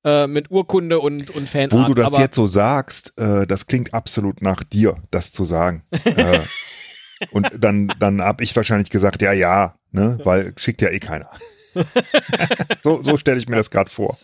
äh, 0.03 0.27
mit 0.27 0.51
Urkunde 0.51 0.99
und, 0.99 1.29
und 1.31 1.47
Fanart. 1.47 1.73
Wo 1.73 1.83
du 1.83 1.93
das 1.93 2.17
jetzt 2.17 2.35
so 2.35 2.47
sagst, 2.47 3.17
äh, 3.17 3.45
das 3.45 3.67
klingt 3.67 3.93
absolut 3.93 4.41
nach 4.41 4.63
dir, 4.63 4.97
das 5.11 5.31
zu 5.31 5.45
sagen. 5.45 5.83
äh, 6.05 6.41
und 7.31 7.49
dann, 7.57 7.91
dann 7.99 8.21
habe 8.21 8.43
ich 8.43 8.55
wahrscheinlich 8.55 8.89
gesagt, 8.89 9.21
ja, 9.21 9.31
ja, 9.31 9.75
ne, 9.91 10.19
weil 10.23 10.53
schickt 10.57 10.81
ja 10.81 10.89
eh 10.89 10.99
keiner. 10.99 11.29
so 12.81 13.01
so 13.01 13.17
stelle 13.17 13.37
ich 13.37 13.47
mir 13.47 13.55
das 13.55 13.71
gerade 13.71 13.89
vor. 13.89 14.17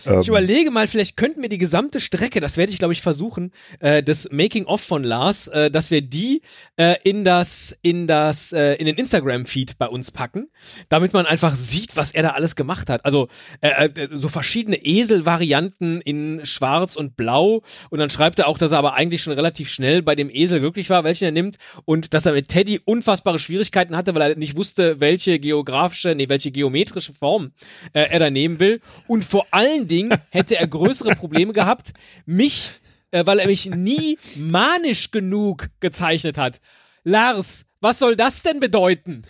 Ich 0.00 0.06
ähm, 0.06 0.22
überlege 0.22 0.70
mal, 0.70 0.88
vielleicht 0.88 1.16
könnten 1.16 1.42
wir 1.42 1.48
die 1.48 1.58
gesamte 1.58 2.00
Strecke, 2.00 2.40
das 2.40 2.56
werde 2.56 2.72
ich 2.72 2.78
glaube 2.78 2.94
ich 2.94 3.02
versuchen, 3.02 3.52
äh, 3.80 4.02
das 4.02 4.30
Making 4.30 4.64
of 4.64 4.80
von 4.80 5.04
Lars, 5.04 5.48
äh, 5.48 5.70
dass 5.70 5.90
wir 5.90 6.00
die 6.00 6.42
äh, 6.76 6.96
in 7.04 7.24
das 7.24 7.76
in 7.82 8.06
das 8.06 8.52
äh, 8.52 8.74
in 8.74 8.86
den 8.86 8.96
Instagram 8.96 9.46
Feed 9.46 9.76
bei 9.78 9.86
uns 9.86 10.10
packen, 10.10 10.48
damit 10.88 11.12
man 11.12 11.26
einfach 11.26 11.54
sieht, 11.54 11.96
was 11.96 12.12
er 12.12 12.22
da 12.22 12.30
alles 12.30 12.56
gemacht 12.56 12.88
hat. 12.88 13.04
Also 13.04 13.28
äh, 13.60 13.88
äh, 13.88 14.08
so 14.10 14.28
verschiedene 14.28 14.76
Esel-Varianten 14.76 16.00
in 16.00 16.44
Schwarz 16.44 16.96
und 16.96 17.16
Blau 17.16 17.62
und 17.90 17.98
dann 17.98 18.10
schreibt 18.10 18.38
er 18.38 18.48
auch, 18.48 18.58
dass 18.58 18.72
er 18.72 18.78
aber 18.78 18.94
eigentlich 18.94 19.22
schon 19.22 19.34
relativ 19.34 19.70
schnell 19.70 20.02
bei 20.02 20.14
dem 20.14 20.30
Esel 20.30 20.60
glücklich 20.60 20.88
war, 20.90 21.04
welchen 21.04 21.24
er 21.24 21.32
nimmt 21.32 21.56
und 21.84 22.14
dass 22.14 22.26
er 22.26 22.32
mit 22.32 22.48
Teddy 22.48 22.80
unfassbare 22.84 23.38
Schwierigkeiten 23.38 23.96
hatte, 23.96 24.14
weil 24.14 24.22
er 24.22 24.38
nicht 24.38 24.56
wusste, 24.56 25.00
welche 25.00 25.38
geografische, 25.38 26.14
nee, 26.14 26.28
welche 26.28 26.50
geometrische 26.50 26.89
Form 26.98 27.52
äh, 27.92 28.02
er 28.10 28.18
da 28.18 28.30
nehmen 28.30 28.60
will 28.60 28.80
und 29.06 29.24
vor 29.24 29.46
allen 29.50 29.88
Ding 29.88 30.10
hätte 30.30 30.56
er 30.56 30.66
größere 30.66 31.14
Probleme 31.14 31.52
gehabt, 31.52 31.92
mich, 32.26 32.70
äh, 33.10 33.24
weil 33.26 33.38
er 33.38 33.46
mich 33.46 33.66
nie 33.66 34.18
manisch 34.36 35.10
genug 35.10 35.68
gezeichnet 35.80 36.38
hat. 36.38 36.60
Lars, 37.04 37.66
was 37.80 37.98
soll 37.98 38.16
das 38.16 38.42
denn 38.42 38.60
bedeuten? 38.60 39.24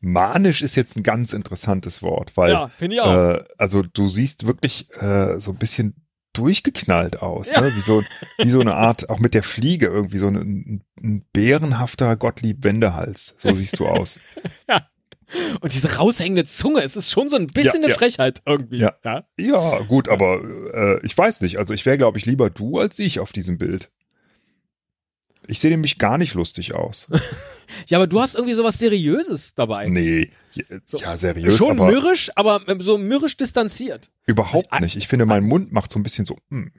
Manisch 0.00 0.62
ist 0.62 0.76
jetzt 0.76 0.96
ein 0.96 1.02
ganz 1.02 1.32
interessantes 1.32 2.02
Wort, 2.02 2.36
weil 2.36 2.52
ja, 2.52 2.70
ich 2.80 3.00
auch. 3.00 3.34
Äh, 3.34 3.44
also 3.58 3.82
du 3.82 4.08
siehst 4.08 4.46
wirklich 4.46 4.90
äh, 4.94 5.38
so 5.40 5.50
ein 5.50 5.58
bisschen 5.58 6.06
durchgeknallt 6.32 7.22
aus, 7.22 7.50
ja. 7.52 7.62
ne? 7.62 7.74
wie, 7.74 7.80
so, 7.80 8.02
wie 8.38 8.50
so 8.50 8.60
eine 8.60 8.74
Art, 8.74 9.08
auch 9.08 9.18
mit 9.18 9.34
der 9.34 9.42
Fliege 9.42 9.86
irgendwie, 9.86 10.18
so 10.18 10.28
ein, 10.28 10.82
ein 11.02 11.24
bärenhafter 11.32 12.16
Gottlieb 12.16 12.62
Wendehals, 12.62 13.36
so 13.38 13.54
siehst 13.54 13.78
du 13.78 13.86
aus. 13.86 14.20
ja. 14.68 14.86
Und 15.60 15.74
diese 15.74 15.96
raushängende 15.96 16.44
Zunge, 16.44 16.82
es 16.82 16.96
ist 16.96 17.10
schon 17.10 17.28
so 17.28 17.36
ein 17.36 17.48
bisschen 17.48 17.80
ja, 17.80 17.86
eine 17.86 17.88
ja. 17.88 17.94
Frechheit 17.94 18.42
irgendwie. 18.46 18.78
Ja, 18.78 18.94
ja? 19.04 19.24
ja 19.36 19.80
gut, 19.80 20.08
aber 20.08 20.40
äh, 20.72 21.04
ich 21.04 21.16
weiß 21.16 21.40
nicht. 21.40 21.58
Also 21.58 21.74
ich 21.74 21.84
wäre, 21.84 21.98
glaube 21.98 22.18
ich, 22.18 22.26
lieber 22.26 22.50
du 22.50 22.78
als 22.78 22.98
ich 22.98 23.18
auf 23.18 23.32
diesem 23.32 23.58
Bild. 23.58 23.90
Ich 25.48 25.60
sehe 25.60 25.70
nämlich 25.70 25.98
gar 25.98 26.18
nicht 26.18 26.34
lustig 26.34 26.74
aus. 26.74 27.06
ja, 27.88 27.98
aber 27.98 28.06
du 28.06 28.20
hast 28.20 28.34
irgendwie 28.34 28.54
sowas 28.54 28.78
Seriöses 28.78 29.54
dabei. 29.54 29.88
Nee, 29.88 30.30
so, 30.84 30.98
ja, 30.98 31.16
seriös. 31.16 31.56
Schon 31.56 31.78
aber 31.78 31.90
mürrisch, 31.90 32.30
aber 32.34 32.62
so 32.80 32.98
mürrisch 32.98 33.36
distanziert. 33.36 34.10
Überhaupt 34.26 34.72
also, 34.72 34.84
nicht. 34.84 34.96
Ich 34.96 35.08
finde, 35.08 35.26
mein 35.26 35.44
Mund 35.44 35.72
macht 35.72 35.92
so 35.92 35.98
ein 35.98 36.02
bisschen 36.02 36.24
so. 36.24 36.36
Mh. 36.50 36.62
Hm. 36.62 36.72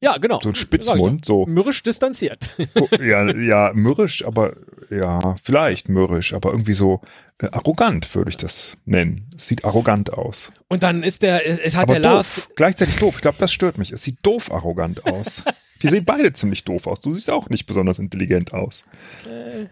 Ja, 0.00 0.16
genau. 0.18 0.38
So 0.40 0.50
ein 0.50 0.54
Spitzmund, 0.54 1.24
so. 1.24 1.44
Mürrisch 1.46 1.82
distanziert. 1.82 2.50
ja, 3.00 3.28
ja, 3.32 3.72
mürrisch, 3.74 4.24
aber 4.24 4.54
ja, 4.90 5.36
vielleicht 5.42 5.88
mürrisch, 5.88 6.32
aber 6.32 6.50
irgendwie 6.50 6.72
so 6.72 7.00
äh, 7.40 7.46
arrogant 7.46 8.14
würde 8.14 8.30
ich 8.30 8.36
das 8.36 8.76
nennen. 8.84 9.30
Es 9.36 9.46
sieht 9.46 9.64
arrogant 9.64 10.12
aus. 10.12 10.52
Und 10.68 10.82
dann 10.82 11.02
ist 11.02 11.22
der, 11.22 11.46
es 11.46 11.76
hat 11.76 11.84
aber 11.84 11.94
der 11.94 12.02
doof. 12.02 12.12
Lars. 12.12 12.48
Gleichzeitig 12.56 12.96
doof. 12.96 13.16
Ich 13.16 13.22
glaube, 13.22 13.38
das 13.38 13.52
stört 13.52 13.78
mich. 13.78 13.92
Es 13.92 14.02
sieht 14.02 14.18
doof 14.22 14.52
arrogant 14.52 15.04
aus. 15.06 15.42
Wir 15.80 15.90
sehen 15.90 16.04
beide 16.04 16.32
ziemlich 16.32 16.64
doof 16.64 16.86
aus. 16.86 17.00
Du 17.00 17.12
siehst 17.12 17.30
auch 17.30 17.48
nicht 17.50 17.66
besonders 17.66 17.98
intelligent 17.98 18.52
aus. 18.52 18.84
Äh. 19.26 19.66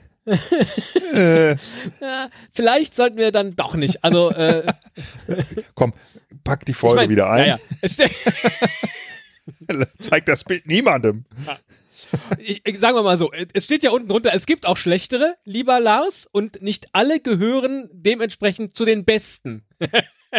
äh. 1.12 1.56
Ja, 2.00 2.28
vielleicht 2.50 2.94
sollten 2.94 3.16
wir 3.16 3.32
dann 3.32 3.56
doch 3.56 3.74
nicht. 3.74 4.04
Also 4.04 4.30
äh, 4.30 4.64
komm, 5.74 5.92
pack 6.44 6.64
die 6.64 6.74
Folge 6.74 6.96
ich 6.96 7.00
mein, 7.02 7.10
wieder 7.10 7.30
ein. 7.30 7.46
Ja, 7.48 7.58
ja. 9.68 9.86
Zeigt 10.00 10.28
das 10.28 10.44
Bild 10.44 10.66
niemandem. 10.66 11.24
Ich, 12.38 12.62
ich, 12.64 12.78
sagen 12.78 12.96
wir 12.96 13.02
mal 13.02 13.16
so, 13.16 13.30
es 13.32 13.64
steht 13.64 13.82
ja 13.82 13.90
unten 13.90 14.08
drunter, 14.08 14.32
es 14.34 14.46
gibt 14.46 14.66
auch 14.66 14.76
schlechtere, 14.76 15.36
lieber 15.44 15.80
Lars, 15.80 16.28
und 16.30 16.62
nicht 16.62 16.88
alle 16.92 17.20
gehören 17.20 17.88
dementsprechend 17.92 18.76
zu 18.76 18.84
den 18.84 19.04
Besten. 19.04 19.64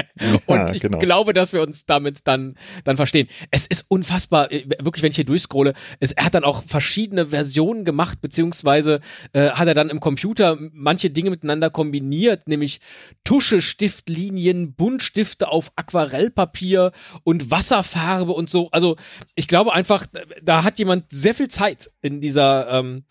und 0.47 0.75
ich 0.75 0.81
genau. 0.81 0.99
glaube, 0.99 1.33
dass 1.33 1.53
wir 1.53 1.61
uns 1.61 1.85
damit 1.85 2.27
dann, 2.27 2.55
dann 2.83 2.97
verstehen. 2.97 3.27
Es 3.51 3.67
ist 3.67 3.85
unfassbar, 3.89 4.51
äh, 4.51 4.65
wirklich, 4.79 5.03
wenn 5.03 5.11
ich 5.11 5.15
hier 5.15 5.25
durchscrolle, 5.25 5.73
es, 5.99 6.11
er 6.11 6.25
hat 6.25 6.35
dann 6.35 6.43
auch 6.43 6.63
verschiedene 6.63 7.27
Versionen 7.27 7.85
gemacht, 7.85 8.21
beziehungsweise 8.21 8.99
äh, 9.33 9.51
hat 9.51 9.67
er 9.67 9.73
dann 9.73 9.89
im 9.89 9.99
Computer 9.99 10.57
manche 10.73 11.09
Dinge 11.09 11.29
miteinander 11.29 11.69
kombiniert, 11.69 12.47
nämlich 12.47 12.79
Tusche, 13.23 13.61
Stiftlinien, 13.61 14.73
Buntstifte 14.73 15.49
auf 15.49 15.71
Aquarellpapier 15.75 16.91
und 17.23 17.51
Wasserfarbe 17.51 18.33
und 18.33 18.49
so. 18.49 18.69
Also 18.71 18.97
ich 19.35 19.47
glaube 19.47 19.73
einfach, 19.73 20.05
da 20.41 20.63
hat 20.63 20.79
jemand 20.79 21.05
sehr 21.11 21.35
viel 21.35 21.47
Zeit 21.47 21.91
in 22.01 22.21
dieser 22.21 22.69
ähm, 22.71 23.03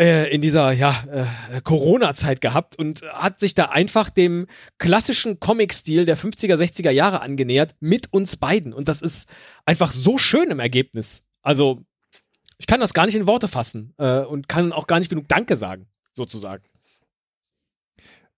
äh, 0.00 0.34
in 0.34 0.40
dieser 0.40 0.72
ja 0.72 1.04
äh, 1.12 1.60
Corona-Zeit 1.60 2.40
gehabt 2.40 2.74
und 2.74 3.02
hat 3.12 3.38
sich 3.38 3.54
da 3.54 3.66
einfach 3.66 4.08
dem 4.08 4.46
klassischen 4.78 5.40
Comic-Stil 5.40 6.06
der 6.06 6.16
50er, 6.16 6.56
60er 6.56 6.90
Jahre 6.90 7.20
angenähert 7.20 7.76
mit 7.80 8.10
uns 8.12 8.38
beiden. 8.38 8.72
Und 8.72 8.88
das 8.88 9.02
ist 9.02 9.28
einfach 9.66 9.92
so 9.92 10.16
schön 10.16 10.50
im 10.50 10.58
Ergebnis. 10.58 11.24
Also 11.42 11.84
ich 12.56 12.66
kann 12.66 12.80
das 12.80 12.94
gar 12.94 13.04
nicht 13.04 13.14
in 13.14 13.26
Worte 13.26 13.46
fassen 13.46 13.92
äh, 13.98 14.20
und 14.20 14.48
kann 14.48 14.72
auch 14.72 14.86
gar 14.86 14.98
nicht 15.00 15.10
genug 15.10 15.28
Danke 15.28 15.56
sagen, 15.56 15.86
sozusagen. 16.14 16.64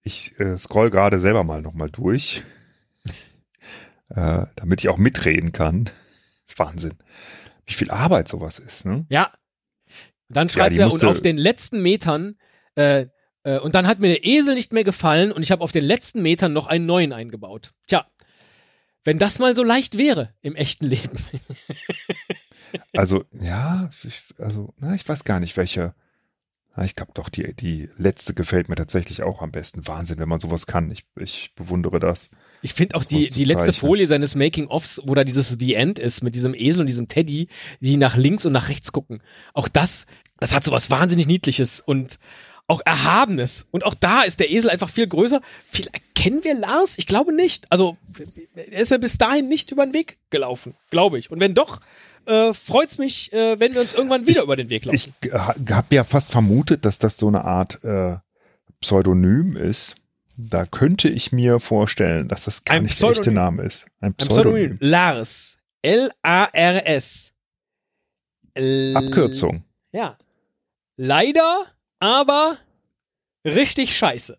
Ich 0.02 0.38
äh, 0.40 0.58
scroll 0.58 0.90
gerade 0.90 1.20
selber 1.20 1.44
mal 1.44 1.62
nochmal 1.62 1.90
durch, 1.90 2.42
äh, 4.08 4.46
damit 4.56 4.80
ich 4.80 4.88
auch 4.88 4.98
mitreden 4.98 5.52
kann. 5.52 5.88
Wahnsinn. 6.56 6.94
Wie 7.66 7.74
viel 7.74 7.92
Arbeit 7.92 8.26
sowas 8.26 8.58
ist, 8.58 8.84
ne? 8.84 9.06
Ja, 9.08 9.30
dann 10.36 10.48
schreibt 10.48 10.76
ja, 10.76 10.86
er, 10.86 10.92
und 10.92 11.04
auf 11.04 11.20
den 11.20 11.38
letzten 11.38 11.82
Metern, 11.82 12.36
äh, 12.74 13.06
äh, 13.44 13.58
und 13.58 13.74
dann 13.74 13.86
hat 13.86 13.98
mir 13.98 14.08
der 14.08 14.24
Esel 14.24 14.54
nicht 14.54 14.72
mehr 14.72 14.84
gefallen 14.84 15.32
und 15.32 15.42
ich 15.42 15.50
habe 15.50 15.62
auf 15.62 15.72
den 15.72 15.84
letzten 15.84 16.22
Metern 16.22 16.52
noch 16.52 16.66
einen 16.66 16.86
neuen 16.86 17.12
eingebaut. 17.12 17.72
Tja, 17.86 18.06
wenn 19.04 19.18
das 19.18 19.38
mal 19.38 19.56
so 19.56 19.64
leicht 19.64 19.98
wäre 19.98 20.34
im 20.42 20.54
echten 20.54 20.86
Leben. 20.86 21.18
also, 22.92 23.24
ja, 23.32 23.90
ich, 24.04 24.22
also, 24.38 24.72
na, 24.78 24.94
ich 24.94 25.08
weiß 25.08 25.24
gar 25.24 25.40
nicht, 25.40 25.56
welche. 25.56 25.94
Ich 26.82 26.94
glaube 26.94 27.12
doch, 27.12 27.28
die, 27.28 27.54
die 27.54 27.90
letzte 27.98 28.32
gefällt 28.32 28.70
mir 28.70 28.76
tatsächlich 28.76 29.22
auch 29.22 29.42
am 29.42 29.52
besten. 29.52 29.86
Wahnsinn, 29.86 30.18
wenn 30.18 30.28
man 30.28 30.40
sowas 30.40 30.66
kann. 30.66 30.90
Ich, 30.90 31.04
ich 31.16 31.52
bewundere 31.54 32.00
das. 32.00 32.30
Ich 32.62 32.72
finde 32.72 32.94
auch 32.94 33.04
die, 33.04 33.28
die 33.28 33.44
letzte 33.44 33.74
Folie 33.74 34.06
seines 34.06 34.34
Making-ofs, 34.36 35.02
wo 35.04 35.14
da 35.14 35.22
dieses 35.22 35.48
The 35.58 35.74
End 35.74 35.98
ist, 35.98 36.22
mit 36.22 36.34
diesem 36.34 36.54
Esel 36.54 36.80
und 36.80 36.86
diesem 36.86 37.08
Teddy, 37.08 37.48
die 37.80 37.98
nach 37.98 38.16
links 38.16 38.46
und 38.46 38.54
nach 38.54 38.70
rechts 38.70 38.90
gucken. 38.90 39.22
Auch 39.52 39.68
das, 39.68 40.06
das 40.42 40.54
hat 40.54 40.64
so 40.64 40.72
was 40.72 40.90
wahnsinnig 40.90 41.26
Niedliches 41.26 41.80
und 41.80 42.18
auch 42.66 42.80
Erhabenes. 42.84 43.66
Und 43.70 43.84
auch 43.84 43.94
da 43.94 44.22
ist 44.22 44.40
der 44.40 44.50
Esel 44.50 44.70
einfach 44.70 44.88
viel 44.88 45.06
größer. 45.06 45.40
Viel 45.68 45.86
erkennen 45.92 46.44
wir 46.44 46.54
Lars? 46.54 46.96
Ich 46.98 47.06
glaube 47.06 47.34
nicht. 47.34 47.70
Also, 47.70 47.96
er 48.54 48.80
ist 48.80 48.90
mir 48.90 48.98
bis 48.98 49.18
dahin 49.18 49.48
nicht 49.48 49.70
über 49.70 49.84
den 49.84 49.94
Weg 49.94 50.18
gelaufen, 50.30 50.74
glaube 50.90 51.18
ich. 51.18 51.30
Und 51.30 51.40
wenn 51.40 51.54
doch, 51.54 51.80
äh, 52.26 52.52
freut 52.52 52.90
es 52.90 52.98
mich, 52.98 53.32
äh, 53.32 53.58
wenn 53.58 53.74
wir 53.74 53.80
uns 53.80 53.94
irgendwann 53.94 54.26
wieder 54.26 54.40
ich, 54.40 54.44
über 54.44 54.56
den 54.56 54.70
Weg 54.70 54.84
laufen. 54.84 55.12
Ich 55.22 55.32
habe 55.32 55.94
ja 55.94 56.04
fast 56.04 56.30
vermutet, 56.30 56.84
dass 56.84 56.98
das 56.98 57.16
so 57.16 57.28
eine 57.28 57.44
Art 57.44 57.82
äh, 57.84 58.16
Pseudonym 58.80 59.56
ist. 59.56 59.96
Da 60.36 60.64
könnte 60.64 61.08
ich 61.08 61.30
mir 61.30 61.60
vorstellen, 61.60 62.28
dass 62.28 62.44
das 62.44 62.64
gar 62.64 62.76
Ein 62.76 62.84
nicht 62.84 62.94
Pseudonym. 62.94 63.14
der 63.14 63.20
echte 63.20 63.32
Name 63.32 63.62
ist. 63.64 63.86
Ein 64.00 64.14
Pseudonym. 64.14 64.72
Ein 64.72 64.78
Pseudonym. 64.78 64.90
Lars. 64.90 65.58
L-A-R-S. 65.82 67.32
L 68.54 68.96
Abkürzung. 68.96 69.64
Ja. 69.92 70.16
Leider, 70.96 71.66
aber 71.98 72.58
richtig 73.44 73.96
scheiße. 73.96 74.38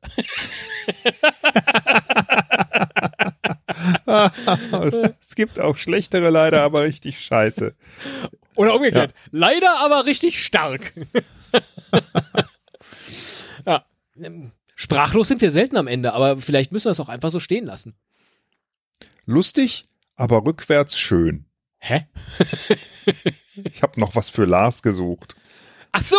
es 5.20 5.36
gibt 5.36 5.60
auch 5.60 5.78
schlechtere 5.78 6.30
leider, 6.30 6.62
aber 6.62 6.84
richtig 6.84 7.20
scheiße. 7.20 7.76
Oder 8.56 8.76
umgekehrt. 8.76 9.12
Ja. 9.12 9.18
Leider, 9.32 9.80
aber 9.80 10.06
richtig 10.06 10.44
stark. 10.44 10.94
ja. 13.66 13.86
Sprachlos 14.76 15.28
sind 15.28 15.42
wir 15.42 15.52
selten 15.52 15.78
am 15.78 15.88
Ende, 15.88 16.14
aber 16.14 16.38
vielleicht 16.38 16.72
müssen 16.72 16.86
wir 16.86 16.92
es 16.92 17.00
auch 17.00 17.10
einfach 17.10 17.32
so 17.32 17.40
stehen 17.40 17.66
lassen. 17.66 17.96
Lustig, 19.26 19.88
aber 20.16 20.46
rückwärts 20.46 21.00
schön. 21.00 21.46
Hä? 21.80 22.06
ich 23.56 23.82
habe 23.82 24.00
noch 24.00 24.16
was 24.16 24.30
für 24.30 24.46
Lars 24.46 24.84
gesucht. 24.84 25.36
Ach 25.94 26.04
so. 26.04 26.18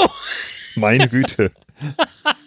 Meine 0.76 1.08
Güte. 1.08 1.52